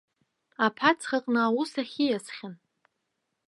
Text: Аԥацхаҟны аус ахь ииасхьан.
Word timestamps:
Аԥацхаҟны 0.65 1.39
аус 1.45 1.71
ахь 1.81 1.95
ииасхьан. 2.05 2.53